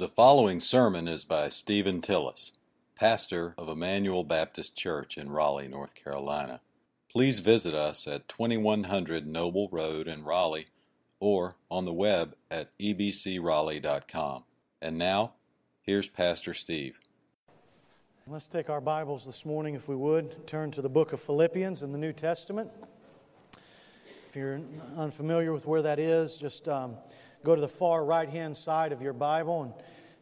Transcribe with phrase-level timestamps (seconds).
[0.00, 2.52] The following sermon is by Stephen Tillis,
[2.94, 6.62] pastor of Emmanuel Baptist Church in Raleigh, North Carolina.
[7.12, 10.68] Please visit us at 2100 Noble Road in Raleigh
[11.18, 14.44] or on the web at ebcraleigh.com.
[14.80, 15.34] And now,
[15.82, 16.98] here's Pastor Steve.
[18.26, 21.82] Let's take our Bibles this morning, if we would, turn to the book of Philippians
[21.82, 22.70] in the New Testament.
[24.30, 24.62] If you're
[24.96, 26.96] unfamiliar with where that is, just um,
[27.42, 29.72] go to the far right hand side of your Bible and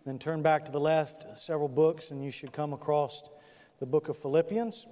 [0.07, 3.23] then turn back to the left several books, and you should come across
[3.81, 4.87] the book of Philippians.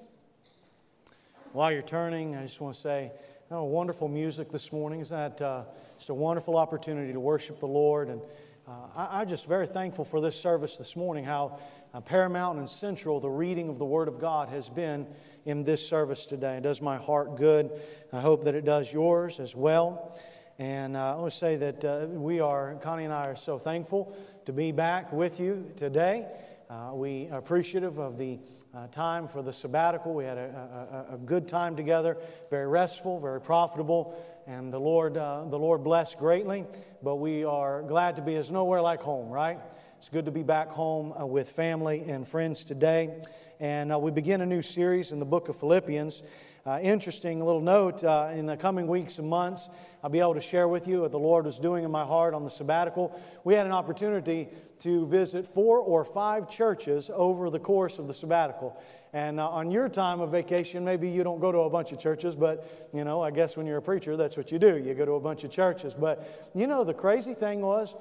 [1.52, 3.12] While you're turning, I just want to say,
[3.50, 5.00] oh, wonderful music this morning.
[5.00, 5.62] Isn't that uh,
[5.96, 8.08] just a wonderful opportunity to worship the Lord?
[8.08, 8.20] And
[8.68, 11.60] uh, I, am just very thankful for this service this morning, how
[11.94, 15.06] uh, paramount and central the reading of the Word of God has been
[15.44, 16.56] in this service today.
[16.56, 17.70] It does my heart good.
[18.12, 20.18] I hope that it does yours as well.
[20.58, 23.58] And uh, I want to say that uh, we are, Connie and I are so
[23.58, 24.16] thankful
[24.46, 26.26] to be back with you today.
[26.70, 28.38] Uh, we are appreciative of the
[28.74, 30.14] uh, time for the sabbatical.
[30.14, 32.16] We had a, a, a, good time together,
[32.48, 36.64] very restful, very profitable, and the Lord, uh, the Lord blessed greatly.
[37.02, 39.58] But we are glad to be as nowhere like home, right?
[39.98, 43.20] It's good to be back home uh, with family and friends today.
[43.60, 46.22] And we begin a new series in the book of Philippians.
[46.66, 49.68] Uh, interesting little note uh, in the coming weeks and months,
[50.02, 52.34] I'll be able to share with you what the Lord was doing in my heart
[52.34, 53.16] on the sabbatical.
[53.44, 54.48] We had an opportunity
[54.80, 58.76] to visit four or five churches over the course of the sabbatical.
[59.12, 62.00] And uh, on your time of vacation, maybe you don't go to a bunch of
[62.00, 64.76] churches, but you know, I guess when you're a preacher, that's what you do.
[64.76, 65.94] You go to a bunch of churches.
[65.94, 67.94] But you know, the crazy thing was,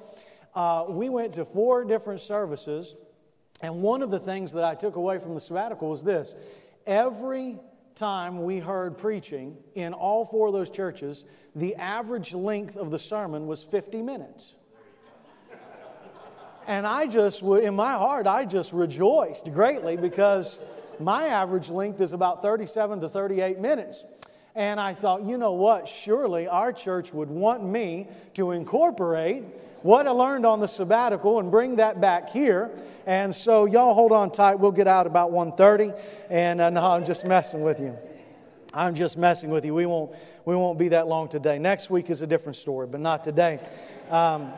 [0.56, 2.96] uh, we went to four different services,
[3.60, 6.34] and one of the things that I took away from the sabbatical was this
[6.84, 7.60] every
[7.96, 12.98] time we heard preaching in all four of those churches, the average length of the
[12.98, 14.54] sermon was 50 minutes.
[16.66, 20.58] And I just, in my heart, I just rejoiced greatly because
[20.98, 24.04] my average length is about 37 to 38 minutes.
[24.56, 25.86] And I thought, you know what?
[25.86, 29.44] Surely our church would want me to incorporate
[29.82, 32.70] what I learned on the sabbatical and bring that back here.
[33.04, 34.54] And so y'all hold on tight.
[34.54, 36.00] We'll get out about 1.30.
[36.30, 37.98] And uh, no, I'm just messing with you.
[38.72, 39.74] I'm just messing with you.
[39.74, 40.12] We won't,
[40.46, 41.58] we won't be that long today.
[41.58, 43.60] Next week is a different story, but not today.
[44.10, 44.54] Um,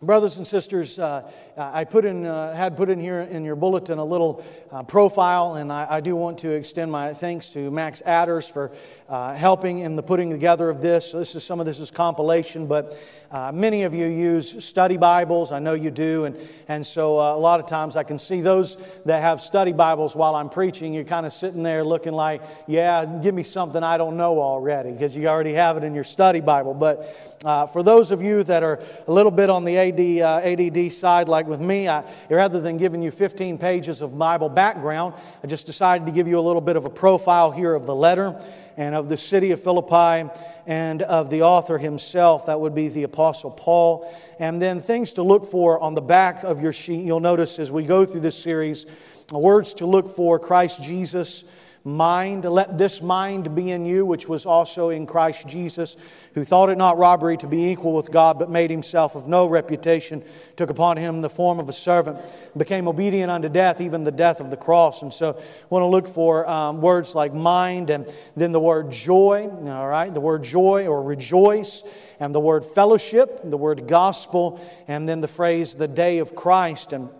[0.00, 3.98] Brothers and sisters, uh, I put in, uh, had put in here in your bulletin
[3.98, 8.00] a little uh, profile, and I, I, do want to extend my thanks to Max
[8.02, 8.70] Adders for
[9.08, 11.10] uh, helping in the putting together of this.
[11.10, 12.96] So this is some of this is compilation, but
[13.32, 15.50] uh, many of you use study Bibles.
[15.50, 16.36] I know you do, and
[16.68, 20.14] and so uh, a lot of times I can see those that have study Bibles
[20.14, 20.94] while I'm preaching.
[20.94, 24.92] You're kind of sitting there looking like, yeah, give me something I don't know already,
[24.92, 26.74] because you already have it in your study Bible.
[26.74, 27.42] But
[27.72, 31.28] for those of you that are a little bit on the AD, uh, ADD side,
[31.28, 35.66] like with me, I, rather than giving you 15 pages of Bible background, I just
[35.66, 38.40] decided to give you a little bit of a profile here of the letter
[38.76, 40.30] and of the city of Philippi
[40.66, 42.46] and of the author himself.
[42.46, 44.12] That would be the Apostle Paul.
[44.38, 47.04] And then things to look for on the back of your sheet.
[47.04, 48.86] You'll notice as we go through this series,
[49.32, 51.44] words to look for Christ Jesus
[51.84, 52.44] mind.
[52.44, 55.96] Let this mind be in you, which was also in Christ Jesus,
[56.34, 59.46] who thought it not robbery to be equal with God, but made himself of no
[59.46, 60.22] reputation,
[60.56, 62.18] took upon him the form of a servant,
[62.56, 65.02] became obedient unto death, even the death of the cross.
[65.02, 68.90] And so, I want to look for um, words like mind, and then the word
[68.90, 71.82] joy, all right, the word joy or rejoice,
[72.20, 76.92] and the word fellowship, the word gospel, and then the phrase the day of Christ.
[76.92, 77.10] And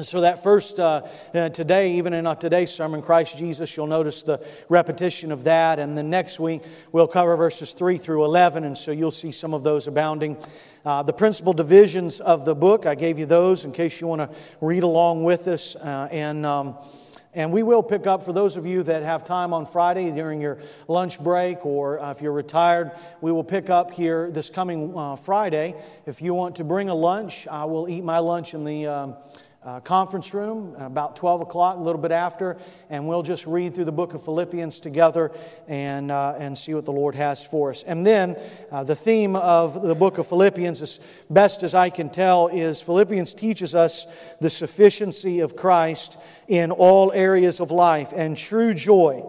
[0.00, 1.02] so, that first, uh,
[1.34, 5.78] uh, today, even in today's sermon, Christ Jesus, you'll notice the repetition of that.
[5.78, 8.64] And then next week, we'll cover verses 3 through 11.
[8.64, 10.38] And so you'll see some of those abounding.
[10.82, 14.22] Uh, the principal divisions of the book, I gave you those in case you want
[14.22, 15.76] to read along with us.
[15.76, 16.46] Uh, and.
[16.46, 16.78] Um,
[17.34, 20.42] and we will pick up for those of you that have time on Friday during
[20.42, 22.90] your lunch break or uh, if you're retired,
[23.22, 25.74] we will pick up here this coming uh, Friday.
[26.04, 28.86] If you want to bring a lunch, I will eat my lunch in the.
[28.86, 29.16] Um,
[29.64, 32.56] uh, conference room about 12 o'clock, a little bit after,
[32.90, 35.30] and we'll just read through the book of Philippians together
[35.68, 37.82] and, uh, and see what the Lord has for us.
[37.84, 38.36] And then
[38.70, 41.00] uh, the theme of the book of Philippians, as
[41.30, 44.06] best as I can tell, is Philippians teaches us
[44.40, 46.18] the sufficiency of Christ
[46.48, 49.24] in all areas of life, and true joy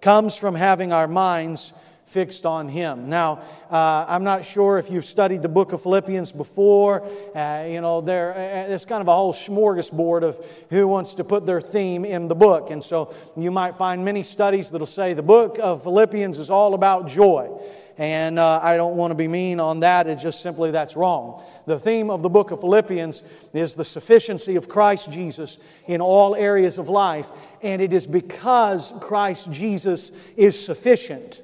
[0.00, 1.72] comes from having our minds
[2.06, 3.08] fixed on Him.
[3.08, 7.04] Now, uh, I'm not sure if you've studied the book of Philippians before.
[7.34, 11.24] Uh, you know, there, uh, it's kind of a whole smorgasbord of who wants to
[11.24, 12.70] put their theme in the book.
[12.70, 16.74] And so you might find many studies that'll say the book of Philippians is all
[16.74, 17.50] about joy.
[17.98, 20.06] And uh, I don't want to be mean on that.
[20.06, 21.42] It's just simply that's wrong.
[21.64, 23.22] The theme of the book of Philippians
[23.54, 27.30] is the sufficiency of Christ Jesus in all areas of life.
[27.62, 31.40] And it is because Christ Jesus is sufficient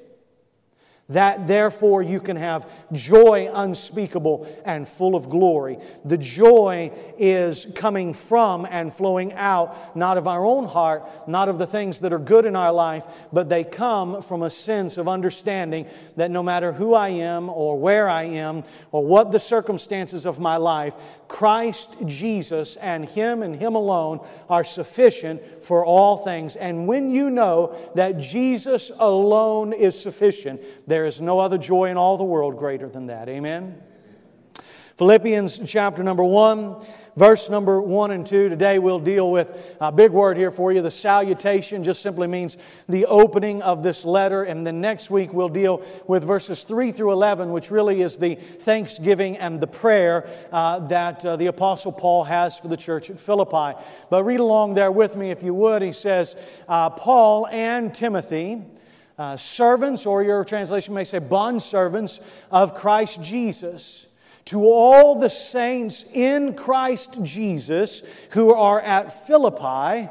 [1.09, 5.77] that therefore you can have joy unspeakable and full of glory.
[6.05, 11.59] The joy is coming from and flowing out, not of our own heart, not of
[11.59, 15.09] the things that are good in our life, but they come from a sense of
[15.09, 20.25] understanding that no matter who I am or where I am or what the circumstances
[20.25, 20.95] of my life,
[21.33, 24.19] Christ Jesus and Him and Him alone
[24.51, 26.55] are sufficient for all things.
[26.55, 31.97] And when you know that Jesus alone is sufficient, there is no other joy in
[31.97, 33.29] all the world greater than that.
[33.29, 33.81] Amen.
[34.97, 36.75] Philippians chapter number 1,
[37.15, 38.49] verse number 1 and 2.
[38.49, 40.83] Today we'll deal with a big word here for you.
[40.83, 42.57] The salutation just simply means
[42.87, 44.43] the opening of this letter.
[44.43, 48.35] And then next week we'll deal with verses 3 through 11, which really is the
[48.35, 53.19] thanksgiving and the prayer uh, that uh, the Apostle Paul has for the church at
[53.19, 53.75] Philippi.
[54.11, 55.81] But read along there with me if you would.
[55.81, 56.35] He says,
[56.67, 58.61] uh, Paul and Timothy.
[59.15, 62.19] Uh, servants, or your translation may say bond servants
[62.49, 64.07] of Christ Jesus
[64.45, 70.09] to all the saints in Christ Jesus who are at Philippi,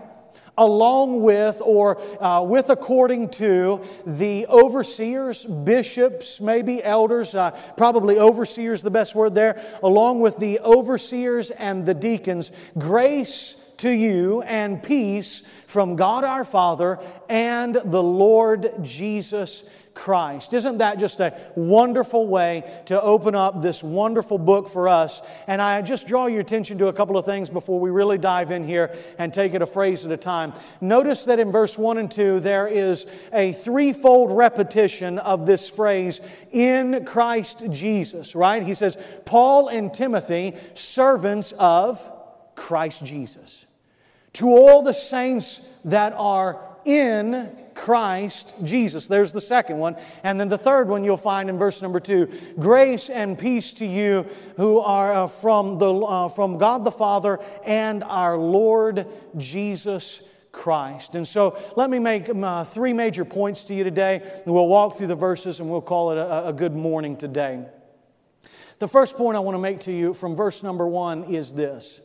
[0.56, 8.82] along with or uh, with according to the overseers, bishops, maybe elders, uh, probably overseers,
[8.82, 14.82] the best word there, along with the overseers and the deacons, grace to you and
[14.82, 20.54] peace from God our Father and the Lord Jesus Christ.
[20.54, 25.20] Isn't that just a wonderful way to open up this wonderful book for us?
[25.46, 28.50] And I just draw your attention to a couple of things before we really dive
[28.50, 30.54] in here and take it a phrase at a time.
[30.80, 36.20] Notice that in verse 1 and 2, there is a threefold repetition of this phrase,
[36.50, 38.62] in Christ Jesus, right?
[38.62, 42.10] He says, Paul and Timothy, servants of
[42.54, 43.66] Christ Jesus.
[44.34, 49.08] To all the saints that are in Christ Jesus.
[49.08, 49.96] There's the second one.
[50.22, 52.28] And then the third one you'll find in verse number two
[52.58, 54.26] Grace and peace to you
[54.56, 60.22] who are uh, from, the, uh, from God the Father and our Lord Jesus
[60.52, 61.14] Christ.
[61.14, 64.22] And so let me make um, uh, three major points to you today.
[64.46, 67.64] We'll walk through the verses and we'll call it a, a good morning today.
[68.78, 72.00] The first point I want to make to you from verse number one is this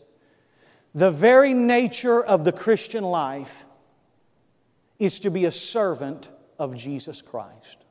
[0.94, 3.66] the very nature of the Christian life
[5.00, 7.86] is to be a servant of Jesus Christ.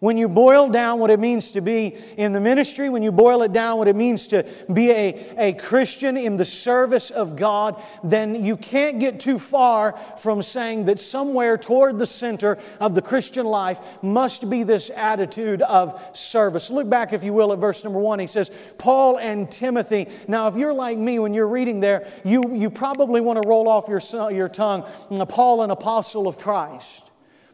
[0.00, 3.42] When you boil down what it means to be in the ministry, when you boil
[3.42, 7.82] it down what it means to be a, a Christian in the service of God,
[8.04, 13.02] then you can't get too far from saying that somewhere toward the center of the
[13.02, 16.70] Christian life must be this attitude of service.
[16.70, 18.20] Look back, if you will, at verse number one.
[18.20, 20.08] He says, Paul and Timothy.
[20.28, 23.68] Now, if you're like me, when you're reading there, you, you probably want to roll
[23.68, 24.00] off your,
[24.30, 24.84] your tongue,
[25.28, 27.07] Paul, an apostle of Christ.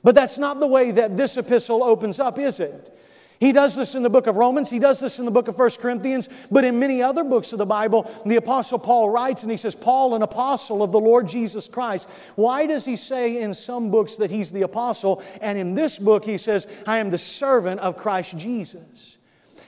[0.04, 2.90] But that's not the way that this epistle opens up, is it?
[3.40, 5.58] He does this in the book of Romans, he does this in the book of
[5.58, 9.50] 1 Corinthians, but in many other books of the Bible, the Apostle Paul writes and
[9.50, 12.08] he says, Paul, an apostle of the Lord Jesus Christ.
[12.36, 16.24] Why does he say in some books that he's the apostle, and in this book
[16.24, 19.18] he says, I am the servant of Christ Jesus?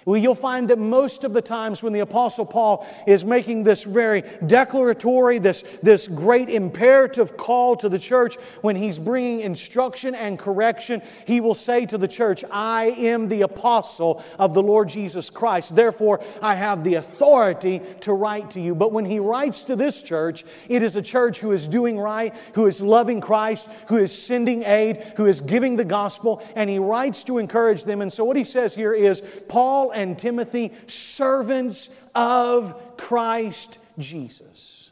[0.07, 3.83] Well, you'll find that most of the times when the Apostle Paul is making this
[3.83, 10.39] very declaratory, this, this great imperative call to the church, when he's bringing instruction and
[10.39, 15.29] correction, he will say to the church, I am the apostle of the Lord Jesus
[15.29, 15.75] Christ.
[15.75, 18.77] Therefore, I have the authority to write to you.
[18.77, 22.33] But when he writes to this church, it is a church who is doing right,
[22.55, 26.79] who is loving Christ, who is sending aid, who is giving the gospel, and he
[26.79, 28.03] writes to encourage them.
[28.03, 34.86] And so, what he says here is, Paul and Timothy, servants of Christ Jesus.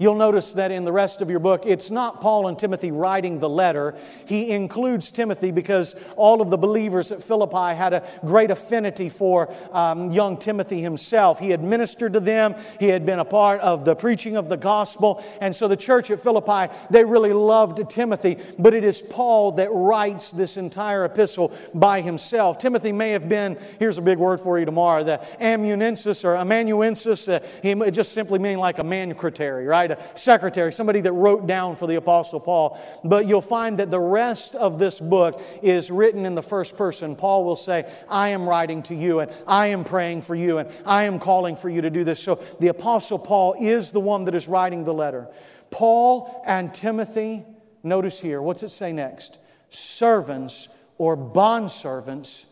[0.00, 3.38] You'll notice that in the rest of your book, it's not Paul and Timothy writing
[3.38, 3.94] the letter.
[4.24, 9.52] He includes Timothy because all of the believers at Philippi had a great affinity for
[9.72, 11.38] um, young Timothy himself.
[11.38, 14.56] He had ministered to them, he had been a part of the preaching of the
[14.56, 15.22] gospel.
[15.38, 18.38] And so the church at Philippi, they really loved Timothy.
[18.58, 22.56] But it is Paul that writes this entire epistle by himself.
[22.56, 27.28] Timothy may have been, here's a big word for you tomorrow, the amanuensis or amanuensis.
[27.28, 29.89] Uh, he, just simply means like a manucretary, right?
[29.90, 32.78] A secretary, somebody that wrote down for the Apostle Paul.
[33.04, 37.16] But you'll find that the rest of this book is written in the first person.
[37.16, 40.70] Paul will say, I am writing to you, and I am praying for you, and
[40.86, 42.22] I am calling for you to do this.
[42.22, 45.28] So the Apostle Paul is the one that is writing the letter.
[45.70, 47.44] Paul and Timothy,
[47.82, 49.38] notice here, what's it say next?
[49.70, 50.68] Servants
[50.98, 52.46] or bondservants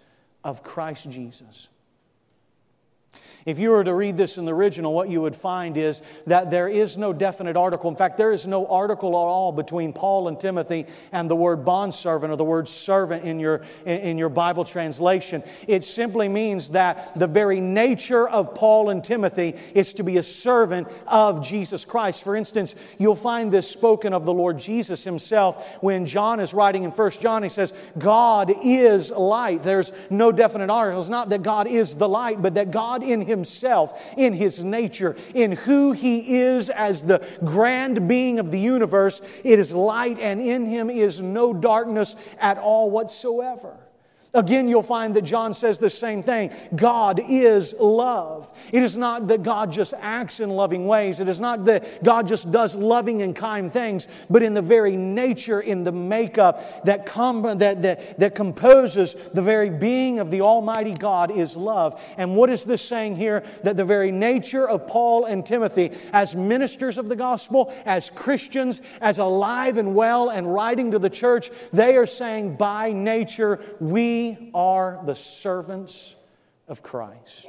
[0.45, 1.69] of Christ Jesus.
[3.49, 6.51] If you were to read this in the original, what you would find is that
[6.51, 7.89] there is no definite article.
[7.89, 11.65] In fact, there is no article at all between Paul and Timothy and the word
[11.65, 15.43] bondservant or the word servant in your, in your Bible translation.
[15.67, 20.23] It simply means that the very nature of Paul and Timothy is to be a
[20.23, 22.25] servant of Jesus Christ.
[22.25, 26.85] For instance, you'll find this spoken of the Lord Jesus himself when John is writing
[26.85, 27.43] in 1 John.
[27.45, 29.63] He says, God is light.
[29.63, 31.01] There's no definite article.
[31.01, 34.63] It's not that God is the light, but that God in himself himself, in his
[34.63, 39.21] nature, in who he is as the grand being of the universe.
[39.45, 43.77] It is light, and in him is no darkness at all whatsoever.
[44.35, 46.53] Again, you'll find that John says the same thing.
[46.77, 48.53] God is love.
[48.73, 51.19] It is not that God just acts in loving ways.
[51.19, 54.99] It is not that God just does loving and kind things, but in the very
[54.99, 60.43] nature, in the makeup that, com- that, that, that composes the very being of the
[60.43, 61.99] Almighty God is love.
[62.19, 63.45] And what is this saying here?
[63.63, 68.83] That the very nature of Paul and Timothy, as ministers of the gospel, as Christians,
[69.01, 74.18] as alive and well and writing to the church, they are saying by nature, we
[74.19, 76.15] we are the servants
[76.67, 77.49] of Christ.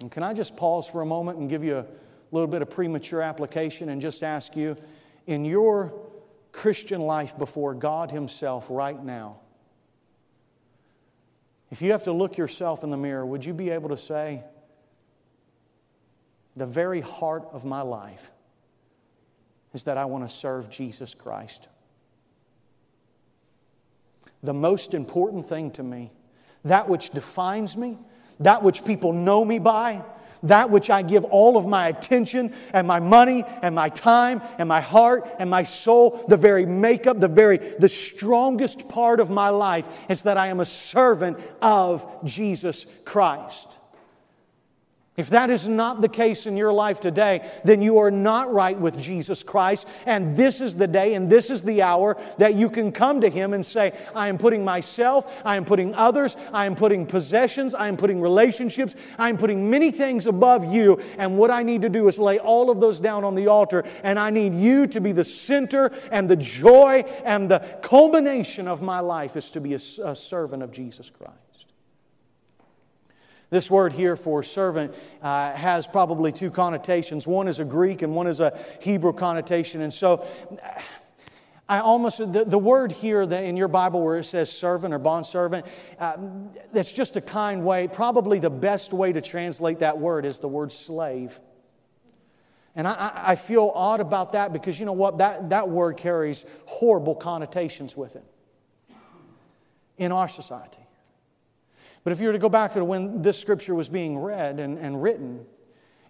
[0.00, 1.86] And can I just pause for a moment and give you a
[2.30, 4.76] little bit of premature application and just ask you
[5.26, 5.94] in your
[6.52, 9.38] Christian life before God Himself right now,
[11.70, 14.44] if you have to look yourself in the mirror, would you be able to say,
[16.54, 18.30] The very heart of my life
[19.72, 21.68] is that I want to serve Jesus Christ?
[24.44, 26.12] The most important thing to me,
[26.64, 27.98] that which defines me,
[28.40, 30.02] that which people know me by,
[30.44, 34.68] that which I give all of my attention and my money and my time and
[34.68, 39.48] my heart and my soul, the very makeup, the very the strongest part of my
[39.48, 43.78] life is that I am a servant of Jesus Christ.
[45.16, 48.76] If that is not the case in your life today, then you are not right
[48.76, 49.86] with Jesus Christ.
[50.06, 53.30] And this is the day and this is the hour that you can come to
[53.30, 57.76] Him and say, I am putting myself, I am putting others, I am putting possessions,
[57.76, 61.00] I am putting relationships, I am putting many things above you.
[61.16, 63.84] And what I need to do is lay all of those down on the altar.
[64.02, 68.82] And I need you to be the center and the joy and the culmination of
[68.82, 71.43] my life is to be a, a servant of Jesus Christ.
[73.54, 77.24] This word here for servant uh, has probably two connotations.
[77.24, 79.80] One is a Greek and one is a Hebrew connotation.
[79.80, 80.26] And so
[81.68, 85.66] I almost, the, the word here in your Bible where it says servant or bondservant,
[86.00, 86.16] uh,
[86.72, 87.86] that's just a kind way.
[87.86, 91.38] Probably the best way to translate that word is the word slave.
[92.74, 95.18] And I, I feel odd about that because you know what?
[95.18, 98.24] That, that word carries horrible connotations with it
[99.96, 100.83] in our society.
[102.04, 104.78] But if you were to go back to when this scripture was being read and,
[104.78, 105.46] and written,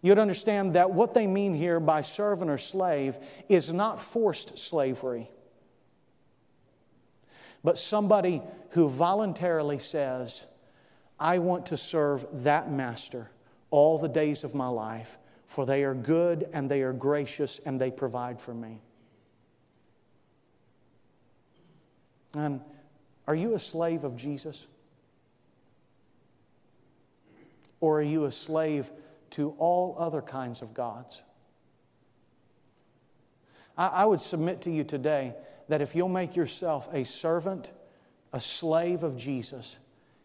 [0.02, 3.16] you'd understand that what they mean here by servant or slave
[3.48, 5.30] is not forced slavery,
[7.62, 10.44] but somebody who voluntarily says,
[11.18, 13.30] I want to serve that master
[13.70, 17.80] all the days of my life, for they are good and they are gracious and
[17.80, 18.82] they provide for me.
[22.34, 22.60] And
[23.28, 24.66] are you a slave of Jesus?
[27.84, 28.90] Or are you a slave
[29.32, 31.20] to all other kinds of gods?
[33.76, 35.34] I, I would submit to you today
[35.68, 37.72] that if you'll make yourself a servant,
[38.32, 39.76] a slave of Jesus,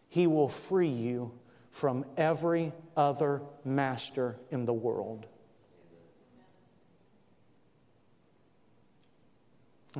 [0.08, 1.38] He will free you
[1.70, 5.26] from every other master in the world.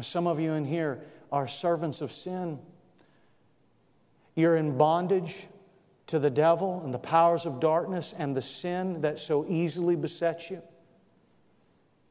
[0.00, 2.58] Some of you in here are servants of sin.
[4.34, 5.46] You're in bondage
[6.10, 10.50] to the devil and the powers of darkness and the sin that so easily besets
[10.50, 10.60] you.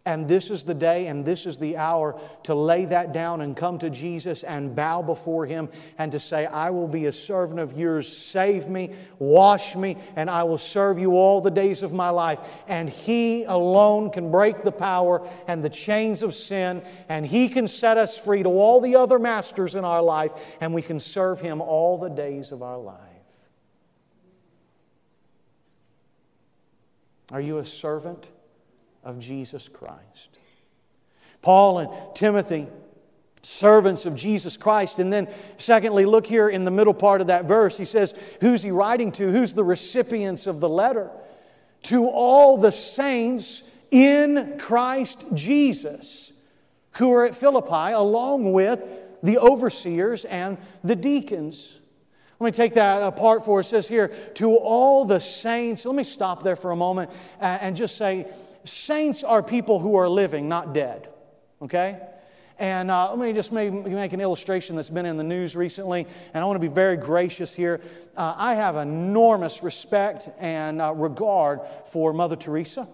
[0.06, 3.58] And this is the day and this is the hour to lay that down and
[3.58, 7.60] come to Jesus and bow before Him and to say, I will be a servant
[7.60, 8.08] of yours.
[8.08, 12.40] Save me, wash me, and I will serve you all the days of my life.
[12.70, 17.68] And He alone can break the power and the chains of sin, and He can
[17.68, 21.42] set us free to all the other masters in our life, and we can serve
[21.42, 23.09] Him all the days of our life.
[27.32, 28.30] Are you a servant
[29.04, 30.38] of Jesus Christ?
[31.42, 32.68] Paul and Timothy,
[33.42, 35.00] servants of Jesus Christ.
[35.00, 37.78] And then, secondly, look here in the middle part of that verse.
[37.78, 39.32] He says, Who's he writing to?
[39.32, 41.10] Who's the recipients of the letter?
[41.84, 46.34] To all the saints in Christ Jesus
[46.94, 48.84] who are at Philippi, along with
[49.24, 51.79] the overseers and the deacons.
[52.40, 53.68] Let me take that apart for us.
[53.68, 55.86] It says here, to all the saints.
[55.86, 58.32] Let me stop there for a moment and just say,
[58.64, 61.10] saints are people who are living, not dead.
[61.62, 62.00] Okay?
[62.60, 66.06] And uh, let me just make, make, an illustration that's been in the news recently,
[66.34, 67.80] and I want to be very gracious here.
[68.18, 72.86] Uh, I have enormous respect and uh, regard for Mother Teresa.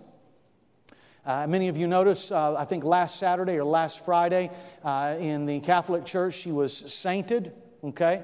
[1.26, 4.52] Uh, many of you notice, uh, I think last Saturday or last Friday
[4.84, 7.52] uh, in the Catholic Church, she was sainted,
[7.84, 8.22] okay?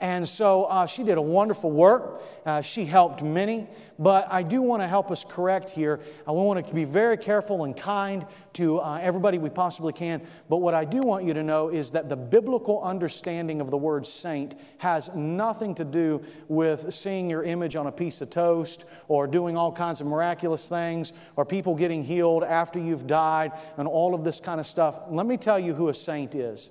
[0.00, 2.22] And so uh, she did a wonderful work.
[2.44, 3.68] Uh, she helped many.
[3.98, 6.00] But I do want to help us correct here.
[6.26, 10.22] I want to be very careful and kind to uh, everybody we possibly can.
[10.48, 13.76] But what I do want you to know is that the biblical understanding of the
[13.76, 18.84] word saint has nothing to do with seeing your image on a piece of toast
[19.06, 23.86] or doing all kinds of miraculous things or people getting healed after you've died and
[23.86, 24.98] all of this kind of stuff.
[25.08, 26.68] Let me tell you who a saint is.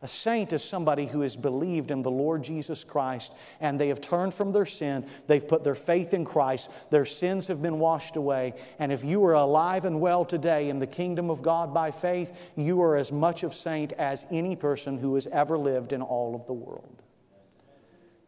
[0.00, 4.00] A saint is somebody who has believed in the Lord Jesus Christ and they have
[4.00, 5.04] turned from their sin.
[5.26, 6.70] They've put their faith in Christ.
[6.90, 8.54] Their sins have been washed away.
[8.78, 12.32] And if you are alive and well today in the kingdom of God by faith,
[12.54, 16.36] you are as much of saint as any person who has ever lived in all
[16.36, 17.02] of the world.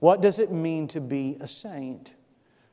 [0.01, 2.15] What does it mean to be a saint?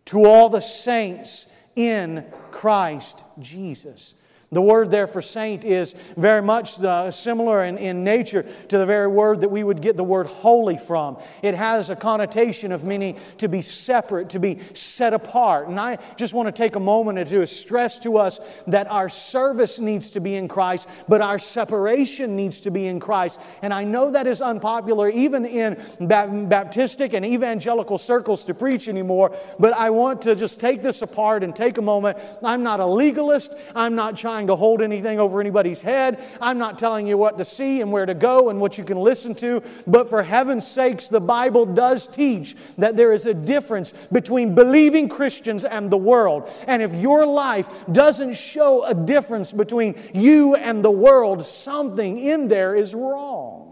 [0.06, 4.16] To all the saints in Christ Jesus.
[4.50, 8.86] The word there for saint is very much uh, similar in, in nature to the
[8.86, 11.18] very word that we would get the word holy from.
[11.42, 15.68] It has a connotation of meaning to be separate, to be set apart.
[15.68, 19.80] And I just want to take a moment to stress to us that our service
[19.80, 23.42] needs to be in Christ, but our separation needs to be in Christ.
[23.62, 29.36] And I know that is unpopular even in Baptistic and evangelical circles to preach anymore,
[29.60, 32.18] but I want to just take this apart and take a moment.
[32.42, 33.54] I'm not a legalist.
[33.76, 36.24] I'm not trying trying to hold anything over anybody's head.
[36.40, 39.00] I'm not telling you what to see and where to go and what you can
[39.00, 39.64] listen to.
[39.88, 45.10] But for heaven's sakes, the Bible does teach that there is a difference between believing
[45.10, 46.52] Christians and the world.
[46.68, 52.48] And if your life doesn't show a difference between you and the world, something in
[52.48, 53.67] there is wrong.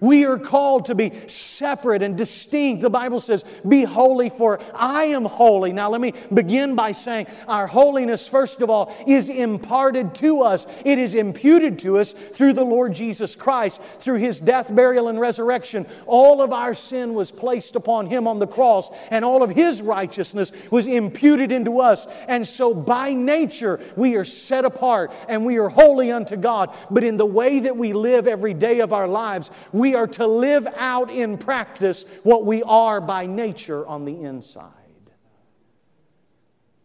[0.00, 2.82] We are called to be separate and distinct.
[2.82, 5.72] The Bible says, Be holy, for I am holy.
[5.72, 10.66] Now, let me begin by saying our holiness, first of all, is imparted to us.
[10.84, 15.18] It is imputed to us through the Lord Jesus Christ, through his death, burial, and
[15.18, 15.86] resurrection.
[16.06, 19.80] All of our sin was placed upon him on the cross, and all of his
[19.80, 22.06] righteousness was imputed into us.
[22.28, 26.74] And so, by nature, we are set apart and we are holy unto God.
[26.90, 30.08] But in the way that we live every day of our lives, we we are
[30.08, 34.85] to live out in practice what we are by nature on the inside.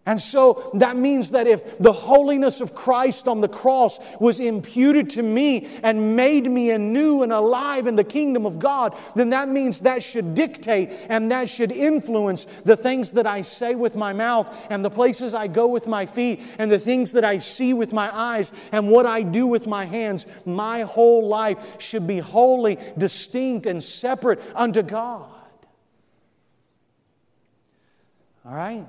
[0.04, 5.12] And so that means that if the holiness of Christ on the cross was imputed
[5.12, 9.48] to me and made me anew and alive in the kingdom of God, then that
[9.48, 14.12] means that should dictate and that should influence the things that I say with my
[14.12, 17.74] mouth and the places I go with my feet and the things that I see
[17.74, 20.26] with my eyes and what I do with my hands.
[20.48, 25.30] My whole life should be holy, distinct, and separate unto God.
[28.44, 28.88] All right?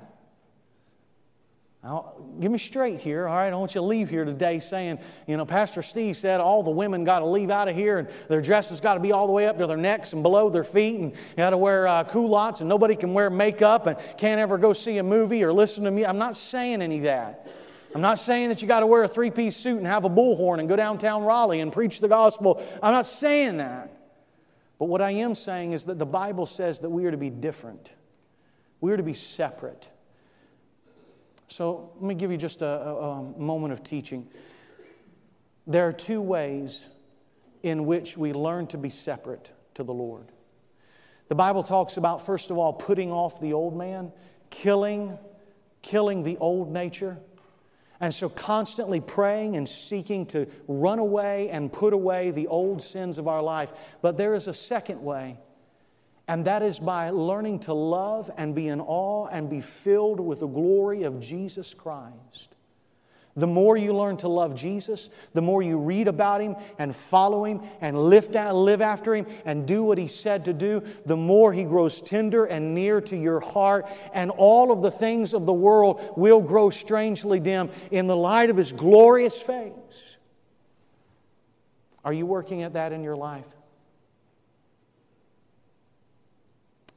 [1.83, 3.47] Now, get me straight here, all right?
[3.47, 6.63] I don't want you to leave here today saying, you know, Pastor Steve said all
[6.63, 9.27] the women got to leave out of here and their dresses got to be all
[9.27, 11.85] the way up to their necks and below their feet and you got to wear
[11.85, 15.51] uh, culottes and nobody can wear makeup and can't ever go see a movie or
[15.51, 16.05] listen to me.
[16.05, 17.47] I'm not saying any of that.
[17.93, 20.09] I'm not saying that you got to wear a three piece suit and have a
[20.09, 22.63] bullhorn and go downtown Raleigh and preach the gospel.
[22.81, 23.91] I'm not saying that.
[24.79, 27.29] But what I am saying is that the Bible says that we are to be
[27.29, 27.91] different,
[28.79, 29.89] we are to be separate.
[31.53, 34.27] So let me give you just a, a, a moment of teaching.
[35.67, 36.89] There are two ways
[37.61, 40.31] in which we learn to be separate to the Lord.
[41.27, 44.11] The Bible talks about, first of all, putting off the old man,
[44.49, 45.15] killing,
[45.83, 47.19] killing the old nature.
[47.99, 53.19] And so, constantly praying and seeking to run away and put away the old sins
[53.19, 53.71] of our life.
[54.01, 55.37] But there is a second way
[56.27, 60.39] and that is by learning to love and be in awe and be filled with
[60.39, 62.55] the glory of Jesus Christ.
[63.35, 67.45] The more you learn to love Jesus, the more you read about Him and follow
[67.45, 71.51] Him and live, live after Him and do what He said to do, the more
[71.51, 75.53] He grows tender and near to your heart, and all of the things of the
[75.53, 80.17] world will grow strangely dim in the light of His glorious face.
[82.05, 83.47] Are you working at that in your life?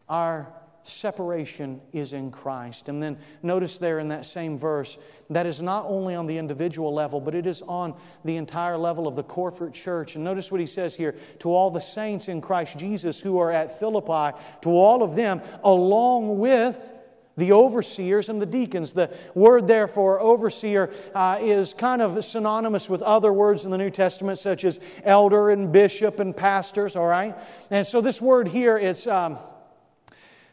[0.08, 0.48] Our
[0.86, 2.88] separation is in Christ.
[2.88, 4.98] And then notice there in that same verse,
[5.30, 9.06] that is not only on the individual level, but it is on the entire level
[9.08, 10.14] of the corporate church.
[10.14, 13.50] And notice what he says here to all the saints in Christ Jesus who are
[13.50, 16.92] at Philippi, to all of them, along with
[17.36, 18.94] the overseers and the deacons.
[18.94, 23.90] The word therefore, overseer uh, is kind of synonymous with other words in the New
[23.90, 27.36] Testament, such as elder and bishop and pastors, all right?
[27.70, 29.06] And so this word here, it's.
[29.06, 29.36] Um,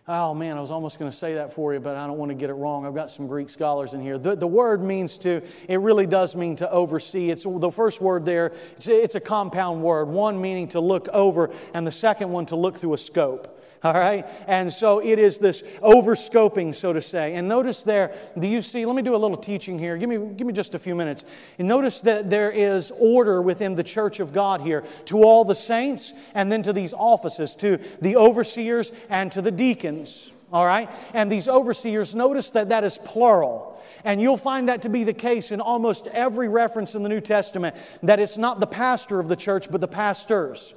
[0.05, 2.29] Oh man, I was almost going to say that for you, but I don't want
[2.29, 2.85] to get it wrong.
[2.85, 4.17] I've got some Greek scholars in here.
[4.17, 7.29] The, the word means to, it really does mean to oversee.
[7.29, 10.09] It's the first word there, it's, it's a compound word.
[10.09, 13.52] One meaning to look over, and the second one to look through a scope.
[13.85, 14.25] All right?
[14.47, 17.35] And so it is this overscoping, so to say.
[17.35, 18.85] And notice there, do you see?
[18.85, 19.97] Let me do a little teaching here.
[19.97, 21.25] Give me, give me just a few minutes.
[21.59, 25.55] And notice that there is order within the church of God here to all the
[25.55, 30.31] saints and then to these offices, to the overseers and to the deacons.
[30.53, 30.89] All right?
[31.13, 33.83] And these overseers, notice that that is plural.
[34.05, 37.21] And you'll find that to be the case in almost every reference in the New
[37.21, 40.73] Testament that it's not the pastor of the church, but the pastors.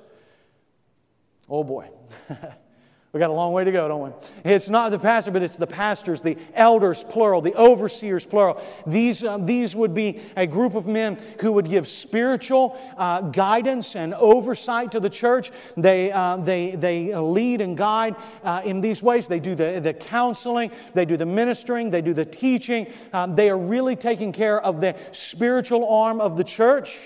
[1.48, 1.88] Oh boy.
[3.12, 4.10] We got a long way to go, don't we?
[4.52, 8.62] It's not the pastor, but it's the pastors, the elders, plural, the overseers, plural.
[8.86, 13.96] These, uh, these would be a group of men who would give spiritual uh, guidance
[13.96, 15.50] and oversight to the church.
[15.78, 19.28] They, uh, they, they lead and guide uh, in these ways.
[19.28, 22.92] They do the, the counseling, they do the ministering, they do the teaching.
[23.14, 26.98] Uh, they are really taking care of the spiritual arm of the church.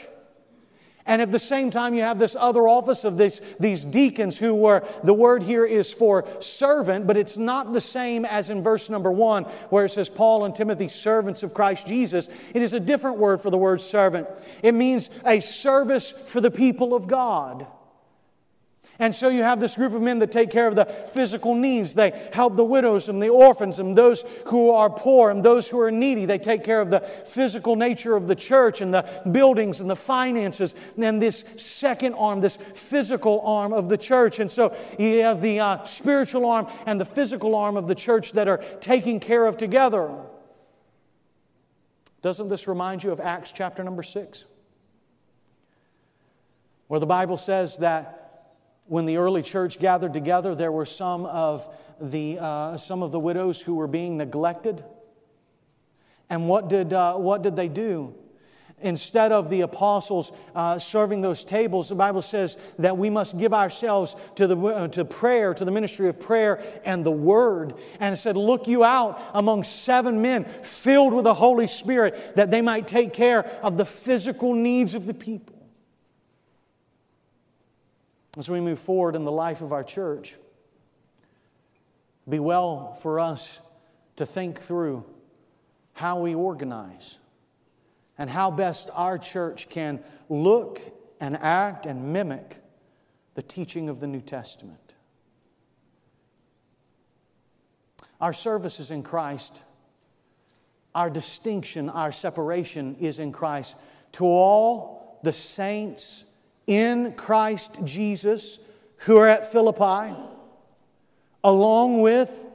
[1.07, 4.55] And at the same time, you have this other office of this, these deacons who
[4.55, 8.91] were, the word here is for servant, but it's not the same as in verse
[8.91, 12.29] number one, where it says Paul and Timothy, servants of Christ Jesus.
[12.55, 14.29] It is a different word for the word servant.
[14.63, 17.67] It means a service for the people of God.
[19.01, 21.95] And so you have this group of men that take care of the physical needs.
[21.95, 25.81] They help the widows and the orphans and those who are poor and those who
[25.81, 26.27] are needy.
[26.27, 29.97] They take care of the physical nature of the church and the buildings and the
[29.97, 30.75] finances.
[30.95, 34.39] And then this second arm, this physical arm of the church.
[34.39, 38.33] And so you have the uh, spiritual arm and the physical arm of the church
[38.33, 40.15] that are taken care of together.
[42.21, 44.45] Doesn't this remind you of Acts chapter number six?
[46.89, 48.20] Where the Bible says that
[48.87, 53.21] when the early church gathered together, there were some of the, uh, some of the
[53.21, 54.85] widows who were being neglected.
[56.29, 58.15] And what did, uh, what did they do?
[58.83, 63.53] Instead of the apostles uh, serving those tables, the Bible says that we must give
[63.53, 67.75] ourselves to, the, uh, to prayer, to the ministry of prayer and the word.
[67.99, 72.51] And it said, Look you out among seven men filled with the Holy Spirit that
[72.51, 75.60] they might take care of the physical needs of the people
[78.41, 80.37] as we move forward in the life of our church,
[82.27, 83.61] be well for us
[84.17, 85.05] to think through
[85.93, 87.19] how we organize
[88.17, 90.81] and how best our church can look
[91.21, 92.57] and act and mimic
[93.35, 94.95] the teaching of the New Testament.
[98.23, 99.63] Our service is in Christ.
[100.95, 103.77] Our distinction, our separation is in Christ.
[104.13, 106.25] To all the saints
[106.71, 108.61] in Christ Jesus
[108.99, 110.15] who are at Philippi,
[111.43, 112.47] along with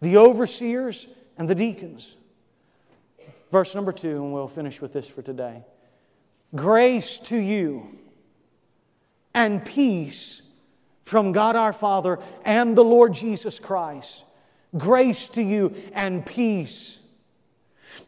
[0.00, 1.06] the overseers
[1.38, 2.16] and the deacons.
[3.52, 5.62] Verse number two, and we'll finish with this for today.
[6.56, 7.86] Grace to you
[9.32, 10.42] and peace
[11.04, 14.24] from God our Father and the Lord Jesus Christ.
[14.76, 16.98] Grace to you and peace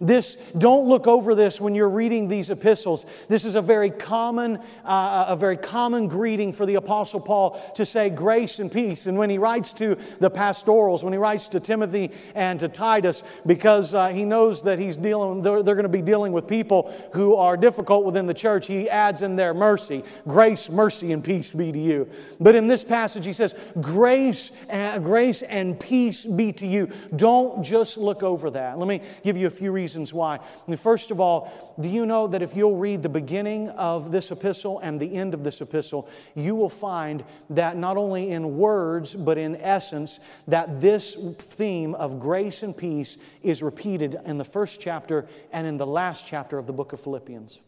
[0.01, 3.07] this, don't look over this when you're reading these epistles.
[3.29, 7.85] This is a very common, uh, a very common greeting for the Apostle Paul to
[7.85, 9.07] say grace and peace.
[9.07, 13.22] And when he writes to the pastorals, when he writes to Timothy and to Titus,
[13.46, 16.92] because uh, he knows that he's dealing, they're, they're going to be dealing with people
[17.12, 21.51] who are difficult within the church, he adds in their mercy, grace, mercy, and peace
[21.51, 22.09] be to you.
[22.40, 26.90] But in this passage, he says, grace, uh, grace and peace be to you.
[27.14, 28.79] Don't just look over that.
[28.79, 30.40] Let me give you a few reasons why.
[30.76, 31.38] First of all,
[31.78, 35.34] do you know that if you'll read the beginning of this epistle and the end
[35.34, 40.80] of this epistle, you will find that not only in words, but in essence, that
[40.80, 45.86] this theme of grace and peace is repeated in the first chapter and in the
[45.86, 47.60] last chapter of the book of Philippians.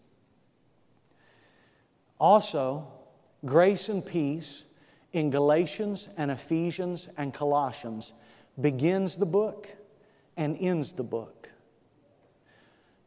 [2.19, 2.87] Also,
[3.45, 4.65] grace and peace
[5.13, 8.13] in Galatians and Ephesians and Colossians
[8.61, 9.69] begins the book
[10.37, 11.50] and ends the book.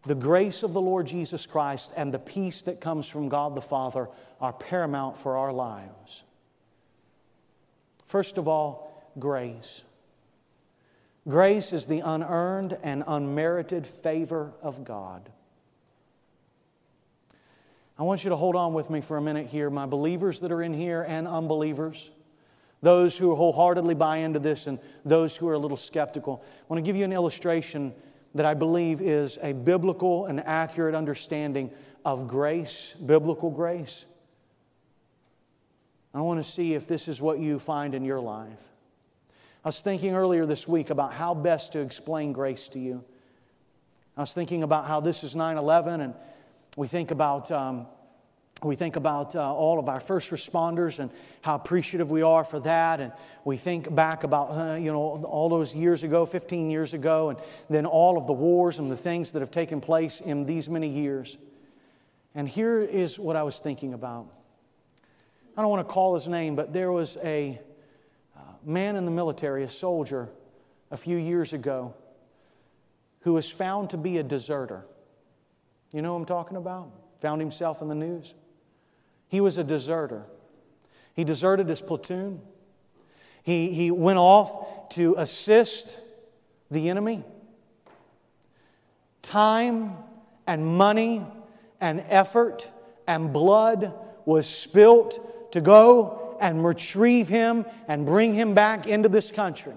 [0.05, 3.61] The grace of the Lord Jesus Christ and the peace that comes from God the
[3.61, 4.09] Father
[4.41, 6.23] are paramount for our lives.
[8.05, 9.81] First of all, grace.
[11.27, 15.29] Grace is the unearned and unmerited favor of God.
[17.97, 20.51] I want you to hold on with me for a minute here, my believers that
[20.51, 22.11] are in here and unbelievers,
[22.81, 26.43] those who wholeheartedly buy into this and those who are a little skeptical.
[26.43, 27.93] I want to give you an illustration
[28.35, 31.71] that I believe is a biblical and accurate understanding
[32.03, 34.05] of grace, biblical grace.
[36.13, 38.59] I want to see if this is what you find in your life.
[39.65, 43.03] I was thinking earlier this week about how best to explain grace to you.
[44.17, 46.13] I was thinking about how this is 9 11 and
[46.75, 47.87] we think about, um,
[48.63, 52.60] we think about uh, all of our first responders and how appreciative we are for
[52.62, 52.99] that.
[52.99, 53.12] And
[53.43, 57.39] we think back about, uh, you know, all those years ago, 15 years ago, and
[57.69, 60.88] then all of the wars and the things that have taken place in these many
[60.88, 61.38] years.
[62.36, 64.28] And here is what I was thinking about.
[65.56, 67.60] I don't want to call his name, but there was a
[68.36, 70.30] uh, man in the military, a soldier,
[70.89, 71.93] a few years ago,
[73.21, 74.86] who was found to be a deserter.
[75.91, 76.91] You know what I'm talking about?
[77.21, 78.34] Found himself in the news.
[79.33, 80.27] He was a deserter.
[81.15, 82.39] He deserted his platoon.
[83.41, 85.99] He, he went off to assist
[86.69, 87.23] the enemy.
[89.23, 89.97] Time
[90.45, 91.25] and money
[91.81, 92.69] and effort
[93.07, 99.31] and blood was spilt to go and retrieve him and bring him back into this
[99.31, 99.73] country.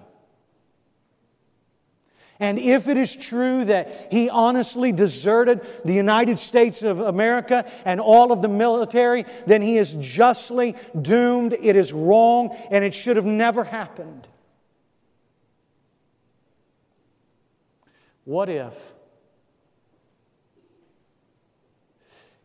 [2.38, 8.00] And if it is true that he honestly deserted the United States of America and
[8.00, 11.54] all of the military, then he is justly doomed.
[11.54, 14.26] It is wrong and it should have never happened.
[18.24, 18.74] What if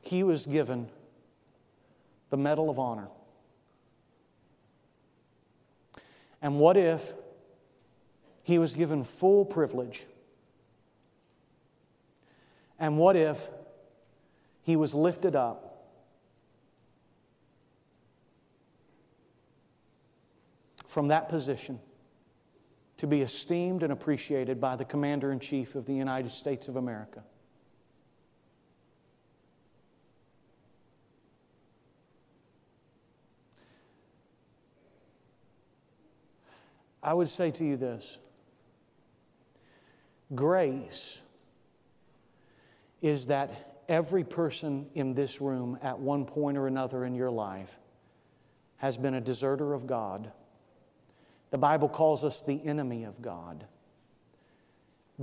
[0.01, 0.87] he was given
[2.29, 3.07] the Medal of Honor?
[6.41, 7.13] And what if
[8.43, 10.05] he was given full privilege.
[12.79, 13.47] And what if
[14.63, 15.67] he was lifted up?
[20.87, 21.79] From that position
[22.97, 26.75] to be esteemed and appreciated by the Commander in Chief of the United States of
[26.75, 27.23] America.
[37.01, 38.19] I would say to you this
[40.33, 41.21] Grace
[43.01, 47.79] is that every person in this room at one point or another in your life
[48.77, 50.31] has been a deserter of God.
[51.49, 53.65] The Bible calls us the enemy of God.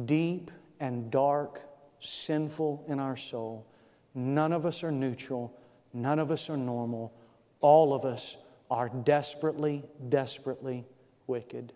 [0.05, 1.62] Deep and dark,
[2.01, 3.66] sinful in our soul.
[4.14, 5.57] None of us are neutral.
[5.92, 7.12] None of us are normal.
[7.61, 8.37] All of us
[8.71, 10.85] are desperately, desperately
[11.27, 11.73] wicked.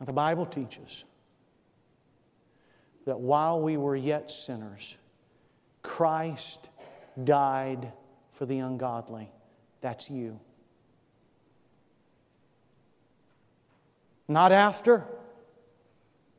[0.00, 1.04] The Bible teaches
[3.06, 4.96] that while we were yet sinners,
[5.82, 6.70] Christ
[7.22, 7.92] died
[8.32, 9.30] for the ungodly.
[9.80, 10.40] That's you.
[14.28, 15.06] Not after,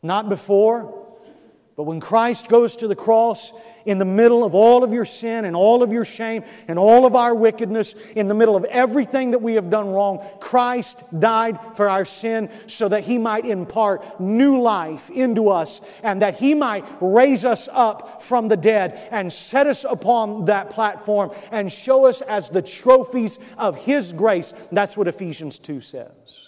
[0.03, 1.06] not before,
[1.77, 3.53] but when Christ goes to the cross
[3.85, 7.05] in the middle of all of your sin and all of your shame and all
[7.05, 11.59] of our wickedness, in the middle of everything that we have done wrong, Christ died
[11.75, 16.55] for our sin so that He might impart new life into us and that He
[16.55, 22.07] might raise us up from the dead and set us upon that platform and show
[22.07, 24.51] us as the trophies of His grace.
[24.71, 26.46] That's what Ephesians 2 says.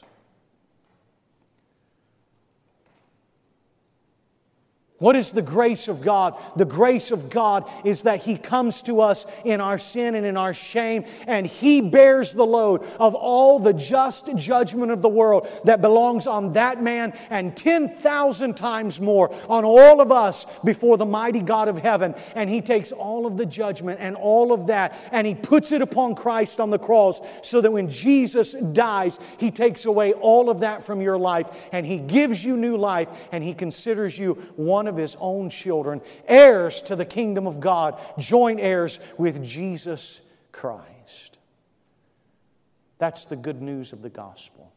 [5.00, 6.38] What is the grace of God?
[6.58, 10.36] The grace of God is that He comes to us in our sin and in
[10.36, 15.48] our shame, and He bears the load of all the just judgment of the world
[15.64, 21.06] that belongs on that man and 10,000 times more on all of us before the
[21.06, 22.14] mighty God of heaven.
[22.36, 25.82] And He takes all of the judgment and all of that, and He puts it
[25.82, 30.60] upon Christ on the cross so that when Jesus dies, He takes away all of
[30.60, 34.89] that from your life, and He gives you new life, and He considers you one
[34.90, 40.22] of his own children, heirs to the kingdom of God, joint heirs with Jesus
[40.52, 41.38] Christ.
[42.98, 44.74] That's the good news of the gospel.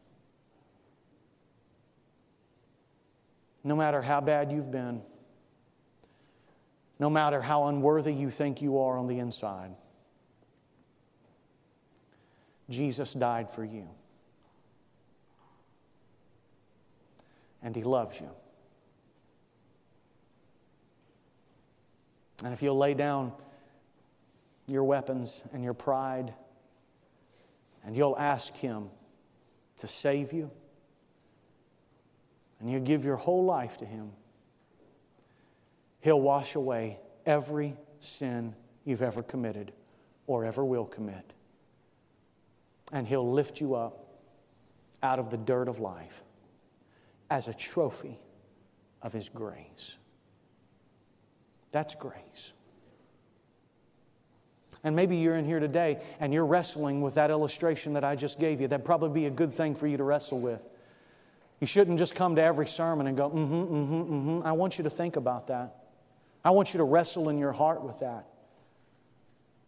[3.63, 5.01] No matter how bad you've been,
[6.99, 9.75] no matter how unworthy you think you are on the inside,
[12.69, 13.89] Jesus died for you.
[17.61, 18.29] And He loves you.
[22.43, 23.31] And if you'll lay down
[24.67, 26.33] your weapons and your pride,
[27.85, 28.89] and you'll ask Him
[29.77, 30.51] to save you,
[32.59, 34.11] and you give your whole life to Him,
[36.01, 39.71] He'll wash away every sin you've ever committed
[40.27, 41.33] or ever will commit.
[42.91, 44.05] And He'll lift you up
[45.01, 46.23] out of the dirt of life
[47.29, 48.19] as a trophy
[49.01, 49.97] of His grace.
[51.73, 52.53] That's grace.
[54.83, 58.39] And maybe you're in here today and you're wrestling with that illustration that I just
[58.39, 58.67] gave you.
[58.67, 60.61] That'd probably be a good thing for you to wrestle with.
[61.59, 64.41] You shouldn't just come to every sermon and go, mm hmm, mm hmm, mm hmm.
[64.45, 65.83] I want you to think about that.
[66.45, 68.27] I want you to wrestle in your heart with that.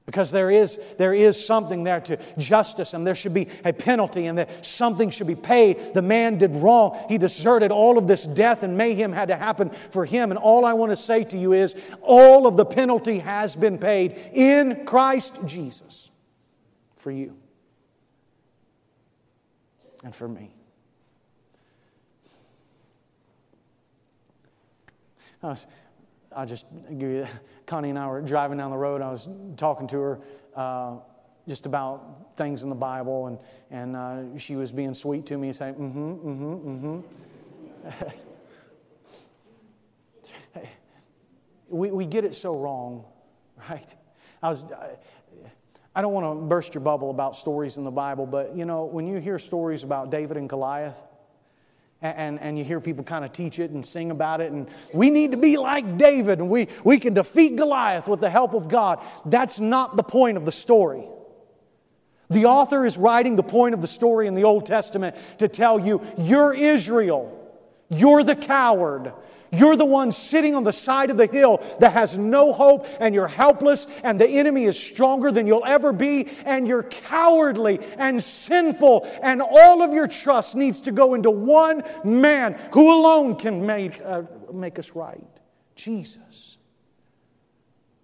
[0.05, 4.27] Because there is, there is something there to justice, and there should be a penalty,
[4.27, 5.95] and that something should be paid.
[5.95, 7.03] The man did wrong.
[7.09, 10.31] He deserted all of this death, and mayhem had to happen for him.
[10.31, 13.79] And all I want to say to you is all of the penalty has been
[13.79, 16.11] paid in Christ Jesus
[16.97, 17.35] for you
[20.03, 20.51] and for me.
[25.41, 25.65] I was
[26.35, 26.65] I'll just
[26.97, 27.27] give you,
[27.65, 29.01] Connie and I were driving down the road.
[29.01, 30.19] I was talking to her
[30.55, 30.95] uh,
[31.47, 33.39] just about things in the Bible, and,
[33.71, 37.03] and uh, she was being sweet to me, saying, mm hmm, mm hmm, mm
[37.83, 38.09] hmm.
[41.69, 43.05] we, we get it so wrong,
[43.69, 43.95] right?
[44.43, 44.65] I was.
[44.71, 44.97] I,
[45.97, 48.83] I don't want to burst your bubble about stories in the Bible, but you know,
[48.83, 51.01] when you hear stories about David and Goliath,
[52.05, 55.09] and, and you hear people kind of teach it and sing about it, and we
[55.09, 58.67] need to be like David, and we, we can defeat Goliath with the help of
[58.67, 59.03] God.
[59.25, 61.07] That's not the point of the story.
[62.29, 65.79] The author is writing the point of the story in the Old Testament to tell
[65.79, 67.44] you you're Israel,
[67.89, 69.13] you're the coward,
[69.51, 73.15] you're the one sitting on the side of the hill that has no hope, and
[73.15, 78.21] you're helpless, and the enemy is stronger than you'll ever be, and you're cowardly and
[78.21, 83.65] sinful, and all of your trust needs to go into one man who alone can
[83.65, 85.21] make, uh, make us right
[85.75, 86.57] Jesus.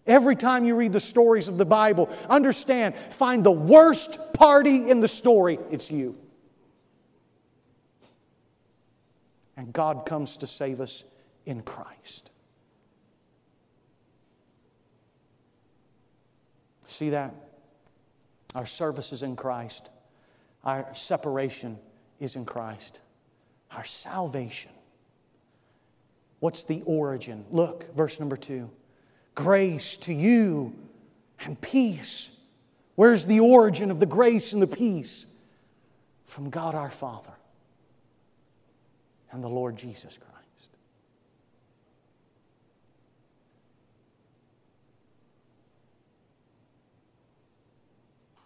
[0.05, 4.99] Every time you read the stories of the Bible, understand, find the worst party in
[4.99, 6.17] the story, it's you.
[9.61, 11.03] And God comes to save us
[11.45, 12.31] in Christ.
[16.87, 17.35] See that?
[18.55, 19.91] Our service is in Christ.
[20.63, 21.77] Our separation
[22.19, 23.01] is in Christ.
[23.69, 24.71] Our salvation.
[26.39, 27.45] What's the origin?
[27.51, 28.71] Look, verse number two.
[29.35, 30.73] Grace to you
[31.39, 32.31] and peace.
[32.95, 35.27] Where's the origin of the grace and the peace?
[36.25, 37.33] From God our Father
[39.31, 40.31] and the Lord Jesus Christ.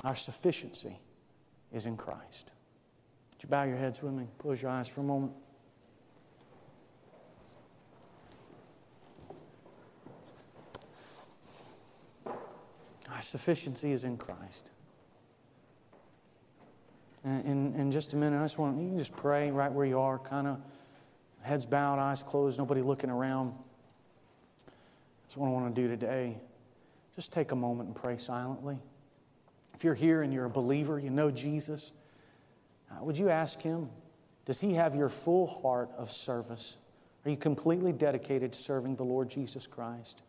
[0.04, 1.00] Our sufficiency
[1.74, 2.52] is in Christ.
[3.32, 4.28] Would you bow your heads with me?
[4.38, 5.34] Close your eyes for a moment.
[13.10, 14.72] Our sufficiency is in Christ.
[17.24, 20.00] In, in just a minute, I just want you can just pray right where you
[20.00, 20.62] are, kind of
[21.46, 23.54] heads bowed, eyes closed, nobody looking around.
[25.24, 26.38] That's what I want to do today.
[27.16, 28.80] Just take a moment and pray silently.
[29.74, 31.92] If you're here and you're a believer, you know Jesus,
[32.92, 33.90] uh, would you ask Him,
[34.46, 36.78] does He have your full heart of service?
[37.26, 40.24] Are you completely dedicated to serving the Lord Jesus Christ?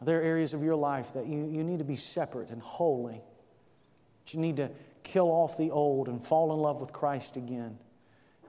[0.00, 3.20] Are there areas of your life that you, you need to be separate and holy?
[4.24, 4.70] That you need to
[5.04, 7.78] kill off the old and fall in love with Christ again?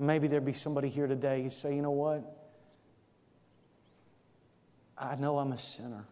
[0.04, 2.24] Maybe there'd be somebody here today who say, you know what?
[4.98, 6.06] I know I'm a sinner.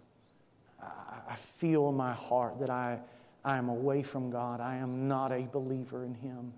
[0.82, 2.99] I feel in my heart that I,
[3.43, 4.62] I am away from God.
[4.62, 6.54] I am not a believer in Him,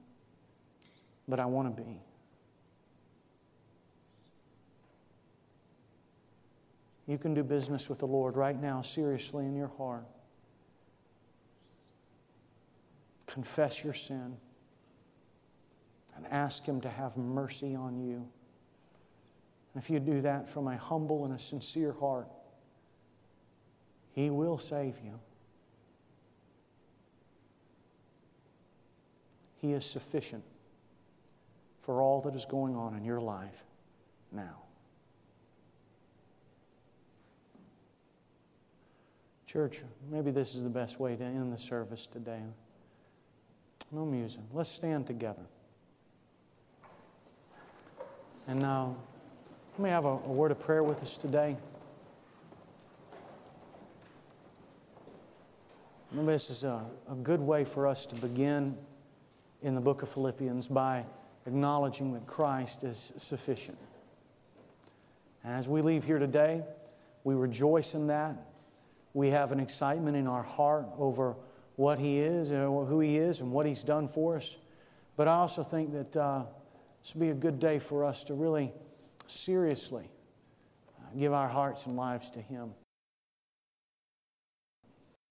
[1.28, 2.00] but I want to be.
[7.08, 10.06] You can do business with the Lord right now, seriously, in your heart.
[13.26, 14.38] Confess your sin
[16.16, 18.28] and ask Him to have mercy on you.
[19.74, 22.28] And if you do that from a humble and a sincere heart,
[24.12, 25.20] He will save you.
[29.58, 30.44] He is sufficient
[31.82, 33.64] for all that is going on in your life
[34.32, 34.64] now.
[39.46, 42.42] Church, maybe this is the best way to end the service today.
[43.92, 44.42] No music.
[44.52, 45.46] Let's stand together.
[48.48, 48.96] And now,
[49.74, 51.56] let me have a, a word of prayer with us today.
[56.12, 58.78] Maybe this is a, a good way for us to begin
[59.62, 61.06] in the book of Philippians by
[61.48, 63.78] acknowledging that Christ is sufficient.
[65.46, 66.64] As we leave here today,
[67.24, 68.36] we rejoice in that.
[69.14, 71.36] We have an excitement in our heart over
[71.78, 74.58] what He is, and who He is, and what He's done for us.
[75.16, 76.44] But I also think that uh,
[77.04, 78.72] this will be a good day for us to really
[79.28, 80.10] seriously
[80.98, 82.72] uh, give our hearts and lives to Him.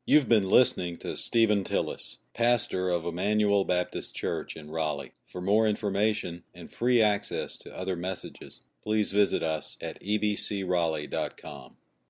[0.05, 5.13] You've been listening to Stephen Tillis, pastor of Emmanuel Baptist Church in Raleigh.
[5.29, 11.77] For more information and free access to other messages, please visit us at ebcraleigh.com.